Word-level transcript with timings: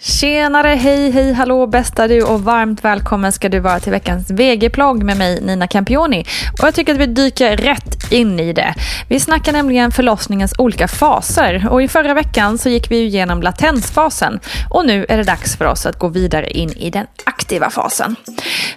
Tjenare, 0.00 0.68
hej, 0.68 1.10
hej, 1.10 1.32
hallå 1.32 1.66
bästa 1.66 2.08
du 2.08 2.22
och 2.22 2.44
varmt 2.44 2.84
välkommen 2.84 3.32
ska 3.32 3.48
du 3.48 3.60
vara 3.60 3.80
till 3.80 3.92
veckans 3.92 4.30
VG-plogg 4.30 5.02
med 5.02 5.16
mig 5.16 5.40
Nina 5.40 5.66
Campioni. 5.66 6.24
Och 6.60 6.66
jag 6.66 6.74
tycker 6.74 6.94
att 6.94 7.00
vi 7.00 7.06
dyker 7.06 7.56
rätt 7.56 7.97
in 8.12 8.40
i 8.40 8.52
det. 8.52 8.74
Vi 9.08 9.20
snackar 9.20 9.52
nämligen 9.52 9.90
förlossningens 9.92 10.54
olika 10.58 10.88
faser 10.88 11.68
och 11.70 11.82
i 11.82 11.88
förra 11.88 12.14
veckan 12.14 12.58
så 12.58 12.68
gick 12.68 12.90
vi 12.90 12.98
igenom 12.98 13.42
latensfasen 13.42 14.40
och 14.70 14.86
nu 14.86 15.06
är 15.08 15.16
det 15.16 15.22
dags 15.22 15.56
för 15.56 15.64
oss 15.64 15.86
att 15.86 15.98
gå 15.98 16.08
vidare 16.08 16.50
in 16.50 16.70
i 16.70 16.90
den 16.90 17.06
aktiva 17.24 17.70
fasen. 17.70 18.16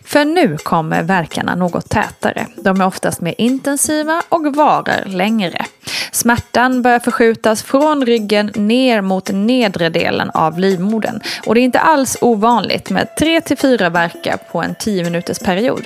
För 0.04 0.26
nu 0.26 0.58
kommer 0.58 1.04
verkarna 1.04 1.56
något 1.56 1.90
tätare. 1.90 2.48
De 2.56 2.82
är 2.82 2.86
oftast 2.86 3.22
mer 3.22 3.36
intensiva 3.38 4.22
och 4.30 4.56
varar 4.56 5.06
längre. 5.06 5.66
Smärtan 6.12 6.82
börjar 6.82 7.00
förskjutas 7.00 7.64
från 7.64 8.06
ryggen 8.06 8.52
ner 8.56 9.02
mot 9.02 9.32
nedre 9.32 9.90
delen 9.90 10.30
av 10.30 10.60
livmodern 10.60 11.20
och 11.46 11.56
det 11.56 11.62
är 11.62 11.64
inte 11.64 11.80
alls 11.80 12.18
ovanligt 12.22 12.90
med 12.90 13.08
3-4 13.20 13.90
verkar 13.90 14.38
på 14.38 14.62
en 14.62 14.76
10 14.76 15.04
minuters 15.04 15.40
period. 15.40 15.82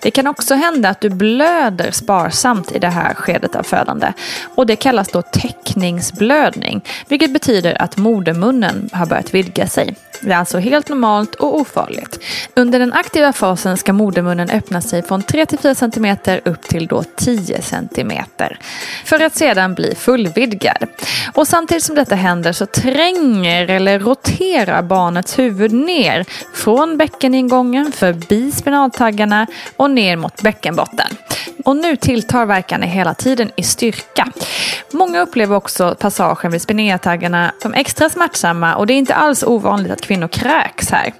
Det 0.00 0.10
kan 0.10 0.26
också 0.26 0.54
hända 0.54 0.88
att 0.88 1.00
du 1.00 1.08
blöder 1.08 1.90
sparsamt 1.90 2.72
i 2.72 2.78
det 2.78 2.88
här 2.88 3.14
skedet 3.14 3.56
av 3.56 3.62
födande 3.62 4.12
och 4.54 4.66
det 4.66 4.76
kallas 4.76 5.08
då 5.08 5.22
täckningsblödning, 5.22 6.84
vilket 7.08 7.32
betyder 7.32 7.82
att 7.82 7.96
modermunnen 7.96 8.90
har 8.92 9.06
börjat 9.06 9.34
vidga 9.34 9.66
sig. 9.66 9.94
Det 10.24 10.32
är 10.32 10.36
alltså 10.36 10.58
helt 10.58 10.88
normalt 10.88 11.34
och 11.34 11.60
ofarligt. 11.60 12.18
Under 12.54 12.78
den 12.78 12.92
aktiva 12.92 13.32
fasen 13.32 13.76
ska 13.76 13.92
modermunnen 13.92 14.50
öppna 14.50 14.80
sig 14.80 15.02
från 15.02 15.22
3-4 15.22 15.74
cm 15.74 16.40
upp 16.44 16.62
till 16.62 16.86
då 16.86 17.04
10 17.16 17.62
cm 17.62 18.12
för 19.04 19.20
att 19.20 19.36
sedan 19.36 19.74
bli 19.74 19.94
fullvidgad. 19.94 20.86
Och 21.34 21.48
samtidigt 21.48 21.84
som 21.84 21.94
detta 21.94 22.14
händer 22.14 22.52
så 22.52 22.66
tränger 22.66 23.70
eller 23.70 23.98
roterar 23.98 24.82
barnets 24.82 25.38
huvud 25.38 25.72
ner 25.72 26.24
från 26.54 26.96
bäckeningången 26.96 27.92
förbi 27.92 28.52
spinaltaggarna 28.52 29.46
och 29.76 29.90
ner 29.90 30.16
mot 30.16 30.42
bäckenbotten. 30.42 31.16
Och 31.64 31.76
nu 31.76 31.96
tilltar 31.96 32.46
verkarna 32.46 32.86
hela 32.86 33.14
tiden 33.14 33.50
i 33.56 33.62
styrka. 33.62 34.32
Många 34.92 35.20
upplever 35.20 35.56
också 35.56 35.96
passagen 35.98 36.52
vid 36.52 36.62
spineataggarna 36.62 37.52
som 37.62 37.74
extra 37.74 38.10
smärtsamma 38.10 38.74
och 38.74 38.86
det 38.86 38.92
är 38.92 38.98
inte 38.98 39.14
alls 39.14 39.42
ovanligt 39.42 39.92
att 39.92 40.00
kvinnor 40.00 40.13
kräks 40.28 40.90
här. 40.90 41.12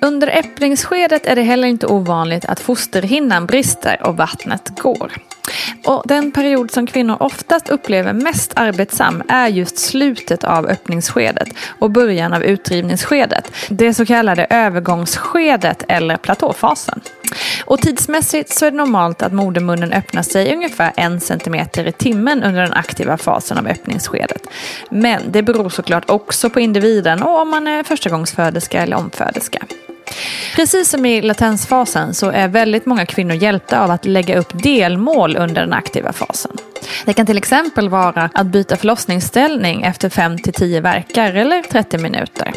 Under 0.00 0.28
äpplingsskedet 0.28 1.26
är 1.26 1.36
det 1.36 1.42
heller 1.42 1.68
inte 1.68 1.86
ovanligt 1.86 2.44
att 2.44 2.60
fosterhinnan 2.60 3.46
brister 3.46 4.02
och 4.02 4.16
vattnet 4.16 4.80
går. 4.80 5.12
Och 5.84 6.02
den 6.04 6.32
period 6.32 6.70
som 6.70 6.86
kvinnor 6.86 7.16
oftast 7.20 7.68
upplever 7.68 8.12
mest 8.12 8.52
arbetsam 8.56 9.22
är 9.28 9.48
just 9.48 9.78
slutet 9.78 10.44
av 10.44 10.66
öppningsskedet 10.66 11.48
och 11.78 11.90
början 11.90 12.32
av 12.32 12.44
utdrivningsskedet. 12.44 13.52
Det 13.68 13.94
så 13.94 14.06
kallade 14.06 14.46
övergångsskedet 14.50 15.84
eller 15.88 16.16
platåfasen. 16.16 17.00
Och 17.66 17.80
tidsmässigt 17.80 18.50
så 18.50 18.66
är 18.66 18.70
det 18.70 18.76
normalt 18.76 19.22
att 19.22 19.32
modermunnen 19.32 19.92
öppnar 19.92 20.22
sig 20.22 20.54
ungefär 20.54 20.92
en 20.96 21.20
centimeter 21.20 21.86
i 21.86 21.92
timmen 21.92 22.42
under 22.42 22.62
den 22.62 22.72
aktiva 22.72 23.16
fasen 23.16 23.58
av 23.58 23.66
öppningsskedet. 23.66 24.42
Men 24.90 25.22
det 25.28 25.42
beror 25.42 25.68
såklart 25.68 26.10
också 26.10 26.50
på 26.50 26.60
individen 26.60 27.22
och 27.22 27.40
om 27.40 27.50
man 27.50 27.66
är 27.66 27.82
förstagångsföderska 27.82 28.82
eller 28.82 28.96
omföderska. 28.96 29.66
Precis 30.56 30.90
som 30.90 31.06
i 31.06 31.22
latensfasen 31.22 32.14
så 32.14 32.30
är 32.30 32.48
väldigt 32.48 32.86
många 32.86 33.06
kvinnor 33.06 33.34
hjälpta 33.34 33.80
av 33.80 33.90
att 33.90 34.04
lägga 34.04 34.38
upp 34.38 34.62
delmål 34.62 35.36
under 35.36 35.60
den 35.60 35.72
aktiva 35.72 36.12
fasen. 36.12 36.56
Det 37.04 37.12
kan 37.12 37.26
till 37.26 37.38
exempel 37.38 37.88
vara 37.88 38.30
att 38.34 38.46
byta 38.46 38.76
förlossningsställning 38.76 39.82
efter 39.82 40.08
5-10 40.08 40.80
verkar 40.80 41.34
eller 41.34 41.62
30 41.62 41.98
minuter. 41.98 42.52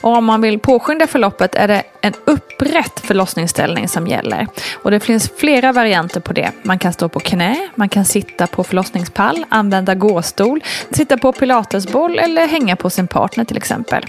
Och 0.00 0.16
om 0.16 0.24
man 0.24 0.40
vill 0.40 0.58
påskynda 0.58 1.06
förloppet 1.06 1.54
är 1.54 1.68
det 1.68 1.82
en 2.00 2.12
upprätt 2.24 3.00
förlossningsställning 3.00 3.88
som 3.88 4.06
gäller. 4.06 4.46
Och 4.82 4.90
det 4.90 5.00
finns 5.00 5.30
flera 5.36 5.72
varianter 5.72 6.20
på 6.20 6.32
det. 6.32 6.50
Man 6.62 6.78
kan 6.78 6.92
stå 6.92 7.08
på 7.08 7.20
knä, 7.20 7.68
man 7.74 7.88
kan 7.88 8.04
sitta 8.04 8.46
på 8.46 8.64
förlossningspall, 8.64 9.44
använda 9.48 9.94
gåstol, 9.94 10.64
sitta 10.90 11.18
på 11.18 11.32
pilatesboll 11.32 12.18
eller 12.18 12.46
hänga 12.46 12.76
på 12.76 12.90
sin 12.90 13.06
partner 13.06 13.44
till 13.44 13.56
exempel. 13.56 14.04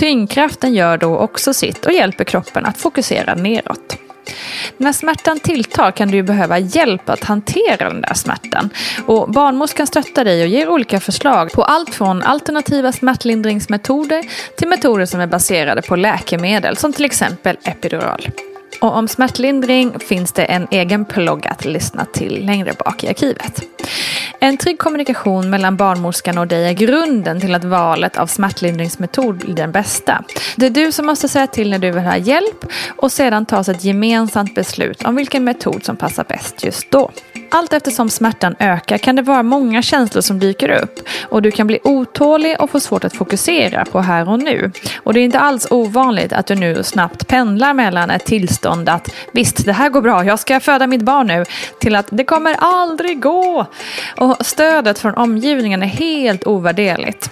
Tyngdkraften 0.00 0.74
gör 0.74 0.98
då 0.98 1.16
också 1.16 1.54
sitt 1.54 1.86
och 1.86 1.92
hjälper 1.92 2.24
kroppen 2.24 2.66
att 2.66 2.78
fokusera 2.78 3.34
neråt. 3.34 3.96
När 4.76 4.92
smärtan 4.92 5.40
tilltar 5.40 5.90
kan 5.90 6.08
du 6.08 6.22
behöva 6.22 6.58
hjälp 6.58 7.08
att 7.10 7.24
hantera 7.24 7.88
den 7.88 8.00
där 8.00 8.14
smärtan. 8.14 8.70
Och 9.06 9.30
barnmorskan 9.30 9.86
stöttar 9.86 10.24
dig 10.24 10.42
och 10.42 10.48
ger 10.48 10.68
olika 10.68 11.00
förslag 11.00 11.52
på 11.52 11.62
allt 11.62 11.94
från 11.94 12.22
alternativa 12.22 12.92
smärtlindringsmetoder 12.92 14.24
till 14.56 14.68
metoder 14.68 15.06
som 15.06 15.20
är 15.20 15.26
baserade 15.26 15.82
på 15.82 15.96
läkemedel 15.96 16.76
som 16.76 16.92
till 16.92 17.04
exempel 17.04 17.56
epidural. 17.64 18.28
Och 18.80 18.96
om 18.96 19.08
smärtlindring 19.08 19.98
finns 19.98 20.32
det 20.32 20.44
en 20.44 20.66
egen 20.70 21.04
plogg 21.04 21.46
att 21.46 21.64
lyssna 21.64 22.04
till 22.04 22.46
längre 22.46 22.72
bak 22.84 23.04
i 23.04 23.08
arkivet. 23.08 23.62
En 24.38 24.56
trygg 24.56 24.78
kommunikation 24.78 25.50
mellan 25.50 25.76
barnmorskan 25.76 26.38
och 26.38 26.46
dig 26.46 26.68
är 26.68 26.72
grunden 26.72 27.40
till 27.40 27.54
att 27.54 27.64
valet 27.64 28.16
av 28.16 28.26
smärtlindringsmetod 28.26 29.36
blir 29.36 29.54
den 29.54 29.72
bästa. 29.72 30.24
Det 30.56 30.66
är 30.66 30.70
du 30.70 30.92
som 30.92 31.06
måste 31.06 31.28
säga 31.28 31.46
till 31.46 31.70
när 31.70 31.78
du 31.78 31.90
vill 31.90 32.04
ha 32.04 32.16
hjälp 32.16 32.66
och 32.96 33.12
sedan 33.12 33.46
tas 33.46 33.68
ett 33.68 33.84
gemensamt 33.84 34.54
beslut 34.54 35.02
om 35.02 35.16
vilken 35.16 35.44
metod 35.44 35.84
som 35.84 35.96
passar 35.96 36.24
bäst 36.24 36.64
just 36.64 36.90
då. 36.90 37.10
Allt 37.52 37.72
eftersom 37.72 38.10
smärtan 38.10 38.56
ökar 38.58 38.98
kan 38.98 39.16
det 39.16 39.22
vara 39.22 39.42
många 39.42 39.82
känslor 39.82 40.22
som 40.22 40.38
dyker 40.38 40.70
upp 40.70 41.08
och 41.28 41.42
du 41.42 41.50
kan 41.50 41.66
bli 41.66 41.78
otålig 41.84 42.60
och 42.60 42.70
få 42.70 42.80
svårt 42.80 43.04
att 43.04 43.16
fokusera 43.16 43.84
på 43.84 44.00
här 44.00 44.28
och 44.28 44.38
nu. 44.38 44.72
Och 44.96 45.14
det 45.14 45.20
är 45.20 45.24
inte 45.24 45.38
alls 45.38 45.66
ovanligt 45.70 46.32
att 46.32 46.46
du 46.46 46.54
nu 46.54 46.82
snabbt 46.82 47.28
pendlar 47.28 47.74
mellan 47.74 48.10
ett 48.10 48.24
tillstånd 48.24 48.88
att 48.88 49.14
visst, 49.32 49.64
det 49.64 49.72
här 49.72 49.88
går 49.88 50.02
bra, 50.02 50.24
jag 50.24 50.38
ska 50.38 50.60
föda 50.60 50.86
mitt 50.86 51.02
barn 51.02 51.26
nu, 51.26 51.44
till 51.80 51.96
att 51.96 52.06
det 52.10 52.24
kommer 52.24 52.56
aldrig 52.58 53.20
gå. 53.20 53.66
Och 54.16 54.46
stödet 54.46 54.98
från 54.98 55.14
omgivningen 55.14 55.82
är 55.82 55.86
helt 55.86 56.46
ovärderligt. 56.46 57.30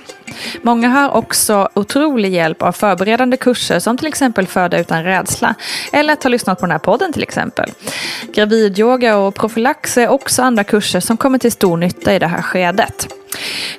Många 0.62 0.88
har 0.88 1.16
också 1.16 1.68
otrolig 1.74 2.34
hjälp 2.34 2.62
av 2.62 2.72
förberedande 2.72 3.36
kurser 3.36 3.78
som 3.78 3.98
till 3.98 4.06
exempel 4.06 4.46
Föda 4.46 4.78
utan 4.78 5.04
rädsla 5.04 5.54
eller 5.92 6.12
att 6.12 6.22
ha 6.22 6.30
lyssnat 6.30 6.60
på 6.60 6.66
den 6.66 6.70
här 6.70 6.78
podden 6.78 7.12
till 7.12 7.22
exempel. 7.22 7.70
Gravidyoga 8.34 9.16
och 9.16 9.34
profylax 9.34 9.98
är 9.98 10.08
också 10.08 10.42
andra 10.42 10.64
kurser 10.64 11.00
som 11.00 11.16
kommer 11.16 11.38
till 11.38 11.52
stor 11.52 11.76
nytta 11.76 12.14
i 12.14 12.18
det 12.18 12.26
här 12.26 12.42
skedet. 12.42 13.08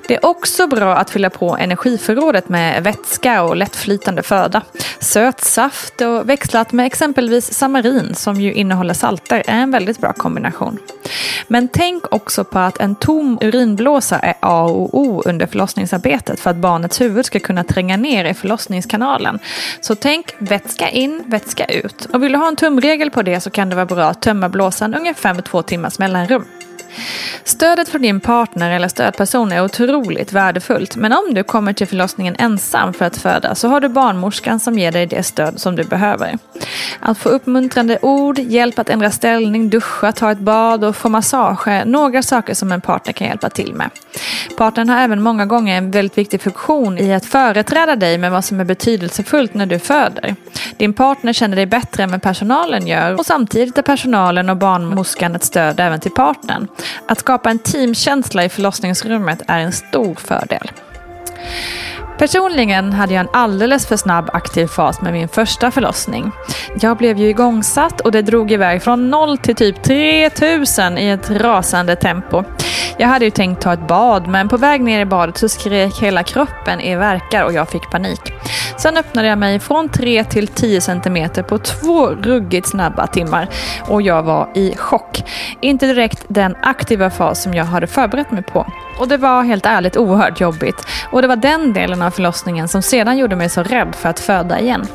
Det 0.08 0.14
är 0.14 0.26
också 0.26 0.66
bra 0.66 0.96
att 0.96 1.10
fylla 1.10 1.30
på 1.30 1.56
energiförrådet 1.56 2.48
med 2.48 2.84
vätska 2.84 3.42
och 3.42 3.56
lättflytande 3.56 4.22
föda. 4.22 4.62
Sötsaft 5.00 6.00
och 6.00 6.28
växlat 6.28 6.72
med 6.72 6.86
exempelvis 6.86 7.52
samarin 7.52 8.14
som 8.14 8.40
ju 8.40 8.52
innehåller 8.52 8.94
salter 8.94 9.42
är 9.46 9.62
en 9.62 9.70
väldigt 9.70 9.98
bra 9.98 10.12
kombination. 10.12 10.78
Men 11.48 11.68
tänk 11.68 12.14
också 12.14 12.44
på 12.44 12.58
att 12.58 12.80
en 12.80 12.94
tom 12.94 13.38
urinblåsa 13.40 14.18
är 14.18 14.34
A 14.40 14.62
och 14.62 14.98
O 14.98 15.22
under 15.24 15.46
förlossningsarbetet 15.46 16.40
för 16.40 16.50
att 16.50 16.56
barnets 16.56 17.00
huvud 17.00 17.26
ska 17.26 17.40
kunna 17.40 17.64
tränga 17.64 17.96
ner 17.96 18.24
i 18.24 18.34
förlossningskanalen. 18.34 19.38
Så 19.80 19.94
tänk 19.94 20.34
vätska 20.38 20.88
in, 20.88 21.22
vätska 21.26 21.64
ut. 21.64 22.08
Och 22.12 22.22
vill 22.22 22.32
du 22.32 22.38
ha 22.38 22.48
en 22.48 22.56
tumregel 22.56 23.10
på 23.10 23.22
det 23.22 23.40
så 23.40 23.50
kan 23.50 23.68
det 23.68 23.76
vara 23.76 23.86
bra 23.86 24.04
att 24.04 24.22
tömma 24.22 24.48
blåsan 24.48 24.94
ungefär 24.94 25.34
med 25.34 25.44
två 25.44 25.62
timmars 25.62 25.98
mellanrum. 25.98 26.44
Stödet 27.44 27.88
från 27.88 28.02
din 28.02 28.20
partner 28.20 28.70
eller 28.70 28.88
stödperson 28.88 29.52
är 29.52 29.64
otroligt 29.64 30.32
värdefullt. 30.32 30.96
Men 30.96 31.12
om 31.12 31.34
du 31.34 31.42
kommer 31.42 31.72
till 31.72 31.86
förlossningen 31.86 32.36
ensam 32.38 32.92
för 32.92 33.04
att 33.04 33.16
föda 33.16 33.54
så 33.54 33.68
har 33.68 33.80
du 33.80 33.88
barnmorskan 33.88 34.60
som 34.60 34.78
ger 34.78 34.92
dig 34.92 35.06
det 35.06 35.22
stöd 35.22 35.60
som 35.60 35.76
du 35.76 35.84
behöver. 35.84 36.38
Att 37.00 37.18
få 37.18 37.28
uppmuntrande 37.28 37.98
ord, 38.02 38.38
hjälp 38.38 38.78
att 38.78 38.88
ändra 38.88 39.10
ställning, 39.10 39.70
duscha, 39.70 40.12
ta 40.12 40.30
ett 40.30 40.38
bad 40.38 40.84
och 40.84 40.96
få 40.96 41.08
massage 41.08 41.68
är 41.68 41.84
några 41.84 42.22
saker 42.22 42.54
som 42.54 42.72
en 42.72 42.80
partner 42.80 43.12
kan 43.12 43.26
hjälpa 43.26 43.50
till 43.50 43.74
med. 43.74 43.90
Partnern 44.56 44.88
har 44.88 45.00
även 45.00 45.22
många 45.22 45.46
gånger 45.46 45.78
en 45.78 45.90
väldigt 45.90 46.18
viktig 46.18 46.40
funktion 46.40 46.98
i 46.98 47.14
att 47.14 47.26
företräda 47.26 47.96
dig 47.96 48.18
med 48.18 48.30
vad 48.30 48.44
som 48.44 48.60
är 48.60 48.64
betydelsefullt 48.64 49.54
när 49.54 49.66
du 49.66 49.78
föder. 49.78 50.36
Din 50.76 50.92
partner 50.92 51.32
känner 51.32 51.56
dig 51.56 51.66
bättre 51.66 52.02
än 52.02 52.10
vad 52.10 52.22
personalen 52.22 52.86
gör 52.86 53.18
och 53.18 53.26
samtidigt 53.26 53.78
är 53.78 53.82
personalen 53.82 54.50
och 54.50 54.56
barnmorskan 54.56 55.36
ett 55.36 55.44
stöd 55.44 55.80
även 55.80 56.00
till 56.00 56.10
partnern. 56.10 56.68
Att 57.06 57.18
skapa 57.18 57.50
en 57.50 57.58
teamkänsla 57.58 58.44
i 58.44 58.48
förlossningsrummet 58.48 59.42
är 59.46 59.58
en 59.58 59.72
stor 59.72 60.14
fördel. 60.14 60.70
Personligen 62.18 62.92
hade 62.92 63.14
jag 63.14 63.20
en 63.20 63.28
alldeles 63.32 63.86
för 63.86 63.96
snabb 63.96 64.30
aktiv 64.32 64.66
fas 64.66 65.00
med 65.00 65.12
min 65.12 65.28
första 65.28 65.70
förlossning. 65.70 66.32
Jag 66.80 66.96
blev 66.96 67.18
ju 67.18 67.28
igångsatt 67.28 68.00
och 68.00 68.12
det 68.12 68.22
drog 68.22 68.52
iväg 68.52 68.82
från 68.82 69.10
0 69.10 69.38
till 69.38 69.54
typ 69.54 69.82
3000 69.82 70.98
i 70.98 71.08
ett 71.08 71.30
rasande 71.30 71.96
tempo. 71.96 72.44
Jag 73.00 73.08
hade 73.08 73.24
ju 73.24 73.30
tänkt 73.30 73.62
ta 73.62 73.72
ett 73.72 73.88
bad 73.88 74.28
men 74.28 74.48
på 74.48 74.56
väg 74.56 74.80
ner 74.80 75.00
i 75.00 75.04
badet 75.04 75.38
så 75.38 75.48
skrek 75.48 75.98
hela 76.02 76.22
kroppen 76.22 76.80
i 76.80 76.96
verkar 76.96 77.44
och 77.44 77.52
jag 77.52 77.68
fick 77.68 77.90
panik. 77.90 78.20
Sen 78.78 78.96
öppnade 78.96 79.28
jag 79.28 79.38
mig 79.38 79.58
från 79.58 79.88
3 79.88 80.24
till 80.24 80.48
10 80.48 80.80
cm 80.80 81.30
på 81.48 81.58
två 81.58 82.08
ruggigt 82.08 82.68
snabba 82.68 83.06
timmar 83.06 83.48
och 83.88 84.02
jag 84.02 84.22
var 84.22 84.48
i 84.54 84.76
chock. 84.76 85.22
Inte 85.60 85.86
direkt 85.86 86.24
den 86.28 86.56
aktiva 86.62 87.10
fas 87.10 87.42
som 87.42 87.54
jag 87.54 87.64
hade 87.64 87.86
förberett 87.86 88.30
mig 88.30 88.42
på. 88.42 88.66
Och 88.98 89.08
det 89.08 89.16
var 89.16 89.42
helt 89.42 89.66
ärligt 89.66 89.96
oerhört 89.96 90.40
jobbigt. 90.40 90.86
Och 91.12 91.22
det 91.22 91.28
var 91.28 91.36
den 91.36 91.72
delen 91.72 92.02
av 92.02 92.10
förlossningen 92.10 92.68
som 92.68 92.82
sedan 92.82 93.18
gjorde 93.18 93.36
mig 93.36 93.48
så 93.48 93.62
rädd 93.62 93.94
för 93.94 94.08
att 94.08 94.20
föda 94.20 94.60
igen. 94.60 94.86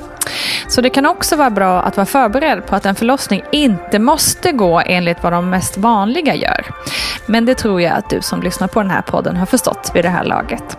Så 0.67 0.81
det 0.81 0.89
kan 0.89 1.05
också 1.05 1.35
vara 1.35 1.49
bra 1.49 1.81
att 1.81 1.97
vara 1.97 2.05
förberedd 2.05 2.65
på 2.65 2.75
att 2.75 2.85
en 2.85 2.95
förlossning 2.95 3.43
inte 3.51 3.99
måste 3.99 4.51
gå 4.51 4.81
enligt 4.85 5.23
vad 5.23 5.33
de 5.33 5.49
mest 5.49 5.77
vanliga 5.77 6.35
gör. 6.35 6.65
Men 7.25 7.45
det 7.45 7.55
tror 7.55 7.81
jag 7.81 7.93
att 7.93 8.09
du 8.09 8.21
som 8.21 8.41
lyssnar 8.41 8.67
på 8.67 8.81
den 8.81 8.91
här 8.91 9.01
podden 9.01 9.37
har 9.37 9.45
förstått 9.45 9.91
vid 9.93 10.05
det 10.05 10.09
här 10.09 10.23
laget. 10.23 10.77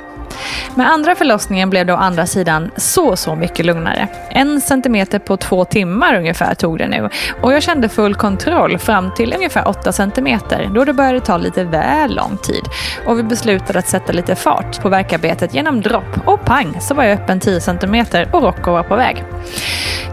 Med 0.75 0.91
andra 0.91 1.15
förlossningen 1.15 1.71
blev 1.71 1.87
det 1.87 1.93
å 1.93 1.97
andra 1.97 2.27
sidan 2.27 2.71
så, 2.77 3.17
så 3.17 3.35
mycket 3.35 3.67
lugnare. 3.67 4.09
En 4.31 4.61
centimeter 4.61 5.19
på 5.19 5.37
två 5.37 5.65
timmar 5.65 6.15
ungefär 6.15 6.55
tog 6.55 6.79
det 6.79 6.89
nu 6.89 7.09
och 7.43 7.53
jag 7.53 7.63
kände 7.63 7.89
full 7.89 8.15
kontroll 8.15 8.79
fram 8.79 9.15
till 9.15 9.35
ungefär 9.37 9.69
åtta 9.69 9.93
centimeter 9.93 10.71
då 10.75 10.85
det 10.85 10.93
började 10.93 11.21
ta 11.21 11.37
lite 11.37 11.65
väl 11.65 12.15
lång 12.15 12.37
tid 12.43 12.63
och 13.07 13.19
vi 13.19 13.23
beslutade 13.23 13.79
att 13.79 13.89
sätta 13.89 14.13
lite 14.13 14.35
fart 14.35 14.83
på 14.83 14.89
verkarbetet 14.89 15.55
genom 15.55 15.81
dropp 15.81 16.19
och 16.25 16.45
pang 16.45 16.81
så 16.81 16.95
var 16.95 17.05
jag 17.05 17.13
öppen 17.13 17.41
10 17.41 17.61
centimeter 17.61 18.29
och 18.33 18.43
Rocco 18.43 18.73
var 18.73 18.83
på 18.83 18.97
väg. 18.97 19.25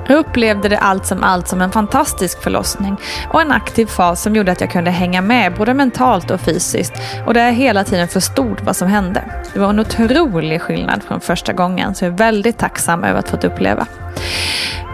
Jag 0.08 0.18
upplevde 0.18 0.70
det 0.70 0.78
allt 0.78 1.06
som 1.06 1.24
allt 1.24 1.48
som 1.48 1.62
en 1.62 1.72
fantastisk 1.72 2.44
förlossning 2.44 2.98
och 3.30 3.42
en 3.42 3.52
aktiv 3.52 3.86
fas 3.86 4.22
som 4.22 4.36
gjorde 4.36 4.52
att 4.52 4.62
jag 4.62 4.72
kunde 4.72 4.92
hänga 4.92 5.22
med 5.22 5.54
både 5.54 5.74
mentalt 5.74 6.32
och 6.32 6.42
fysiskt 6.42 6.94
och 7.26 7.34
där 7.34 7.46
jag 7.46 7.54
hela 7.54 7.84
tiden 7.84 8.08
förstod 8.08 8.62
vad 8.62 8.76
som 8.76 8.88
hände. 8.88 9.24
Det 9.54 9.60
var 9.60 9.70
en 9.70 9.80
otrolig 9.80 10.62
skillnad 10.62 11.04
från 11.04 11.22
första 11.22 11.54
gången 11.54 11.96
så 11.96 12.06
jag 12.06 12.14
är 12.14 12.18
väldigt 12.18 12.58
tacksam 12.58 13.04
över 13.04 13.20
att 13.20 13.30
fått 13.30 13.44
uppleva. 13.44 13.88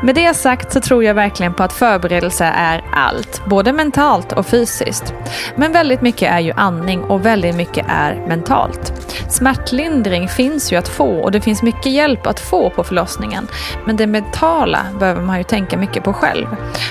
Med 0.01 0.15
det 0.15 0.33
sagt 0.33 0.73
så 0.73 0.81
tror 0.81 1.03
jag 1.03 1.13
verkligen 1.13 1.53
på 1.53 1.63
att 1.63 1.73
förberedelse 1.73 2.45
är 2.45 2.83
allt, 2.93 3.41
både 3.45 3.73
mentalt 3.73 4.31
och 4.31 4.45
fysiskt. 4.45 5.13
Men 5.55 5.71
väldigt 5.71 6.01
mycket 6.01 6.31
är 6.31 6.39
ju 6.39 6.51
andning 6.51 7.03
och 7.03 7.25
väldigt 7.25 7.55
mycket 7.55 7.85
är 7.89 8.15
mentalt. 8.27 8.93
Smärtlindring 9.29 10.27
finns 10.27 10.71
ju 10.71 10.75
att 10.75 10.87
få 10.87 11.19
och 11.19 11.31
det 11.31 11.41
finns 11.41 11.61
mycket 11.61 11.91
hjälp 11.91 12.27
att 12.27 12.39
få 12.39 12.69
på 12.69 12.83
förlossningen. 12.83 13.47
Men 13.85 13.97
det 13.97 14.07
mentala 14.07 14.85
behöver 14.99 15.21
man 15.21 15.37
ju 15.37 15.43
tänka 15.43 15.77
mycket 15.77 16.03
på 16.03 16.13
själv. 16.13 16.47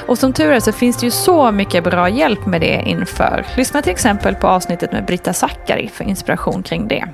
Och 0.07 0.19
som 0.19 0.33
tur 0.33 0.53
är 0.53 0.61
så 0.61 0.73
finns 0.73 0.97
det 0.97 1.07
ju 1.07 1.11
så 1.11 1.53
mycket 1.53 1.85
bra 1.85 2.09
hjälp 2.09 2.47
med 2.47 2.61
det 2.61 2.83
inför. 2.87 3.47
Lyssna 3.57 3.83
till 3.83 3.93
exempel 3.93 4.35
på 4.35 4.47
avsnittet 4.47 4.93
med 4.93 5.05
Britta 5.05 5.33
Zackari 5.33 5.89
för 5.89 6.05
inspiration 6.05 6.63
kring 6.63 6.89
det. 6.89 7.05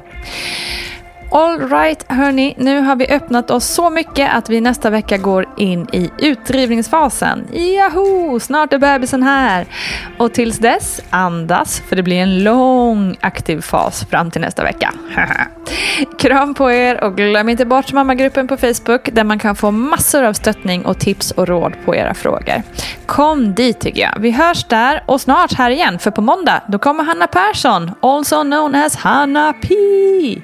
Alright 1.36 2.04
hörni, 2.08 2.54
nu 2.58 2.80
har 2.80 2.96
vi 2.96 3.06
öppnat 3.06 3.50
oss 3.50 3.66
så 3.66 3.90
mycket 3.90 4.34
att 4.34 4.50
vi 4.50 4.60
nästa 4.60 4.90
vecka 4.90 5.16
går 5.18 5.46
in 5.56 5.86
i 5.92 6.10
utdrivningsfasen. 6.18 7.48
Yahoo! 7.52 8.40
Snart 8.40 8.72
är 8.72 8.78
bebisen 8.78 9.22
här. 9.22 9.66
Och 10.18 10.32
tills 10.32 10.58
dess, 10.58 11.00
andas 11.10 11.80
för 11.88 11.96
det 11.96 12.02
blir 12.02 12.16
en 12.16 12.44
lång 12.44 13.16
aktiv 13.20 13.60
fas 13.60 14.04
fram 14.10 14.30
till 14.30 14.40
nästa 14.40 14.62
vecka. 14.62 14.92
Kram 16.18 16.54
på 16.54 16.72
er 16.72 17.04
och 17.04 17.16
glöm 17.16 17.48
inte 17.48 17.64
bort 17.64 17.92
mammagruppen 17.92 18.48
på 18.48 18.56
Facebook 18.56 19.08
där 19.12 19.24
man 19.24 19.38
kan 19.38 19.56
få 19.56 19.70
massor 19.70 20.22
av 20.22 20.32
stöttning 20.32 20.84
och 20.84 20.98
tips 20.98 21.30
och 21.30 21.48
råd 21.48 21.72
på 21.84 21.96
era 21.96 22.14
frågor. 22.14 22.62
Kom 23.06 23.54
dit 23.54 23.80
tycker 23.80 24.02
jag. 24.02 24.20
Vi 24.20 24.30
hörs 24.30 24.64
där 24.64 25.02
och 25.06 25.20
snart 25.20 25.52
här 25.52 25.70
igen 25.70 25.98
för 25.98 26.10
på 26.10 26.20
måndag 26.20 26.62
då 26.68 26.78
kommer 26.78 27.04
Hanna 27.04 27.26
Persson, 27.26 27.90
also 28.00 28.42
known 28.42 28.74
as 28.74 28.96
Hanna 28.96 29.52
P. 29.52 29.74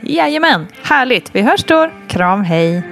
Jajamän, 0.03 0.67
härligt. 0.83 1.35
Vi 1.35 1.43
hörs 1.43 1.65
då. 1.65 1.91
Kram, 2.09 2.45
hej. 2.45 2.83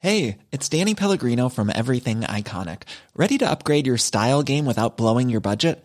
Hey, 0.00 0.38
it's 0.52 0.68
Danny 0.70 0.94
Pellegrino 0.94 1.50
from 1.50 1.68
Everything 1.68 2.20
Iconic. 2.20 2.82
Ready 3.14 3.36
to 3.38 3.50
upgrade 3.50 3.86
your 3.86 3.98
style 3.98 4.42
game 4.42 4.64
without 4.64 4.96
blowing 4.96 5.28
your 5.28 5.40
budget? 5.40 5.84